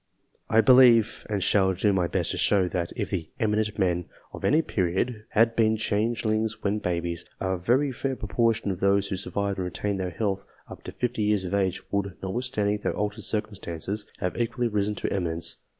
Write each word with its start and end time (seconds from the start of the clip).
I 0.49 0.61
believe, 0.61 1.27
and 1.29 1.43
shall 1.43 1.75
do 1.75 1.93
my 1.93 2.07
best 2.07 2.31
to 2.31 2.37
show, 2.39 2.67
that, 2.69 2.91
if 2.95 3.11
the" 3.11 3.29
eminent" 3.39 3.77
men 3.77 4.05
of 4.33 4.43
any 4.43 4.63
period, 4.63 5.25
had 5.29 5.55
been 5.55 5.77
changelings 5.77 6.63
when 6.63 6.79
babies, 6.79 7.23
a 7.39 7.55
very 7.59 7.91
fair 7.91 8.15
proportion 8.15 8.71
of 8.71 8.79
those 8.79 9.09
who 9.09 9.15
survived 9.15 9.59
and 9.59 9.65
retained 9.65 9.99
their 9.99 10.09
health 10.09 10.43
up 10.67 10.81
to 10.85 10.91
fifty 10.91 11.21
years 11.21 11.45
of 11.45 11.53
age, 11.53 11.83
would, 11.91 12.17
not 12.23 12.33
withstanding 12.33 12.79
their 12.79 12.97
altered 12.97 13.21
circumstances 13.25 14.07
have 14.17 14.37
equally 14.41 14.67
risen 14.67 14.95
to 14.95 15.13
eminence. 15.13 15.57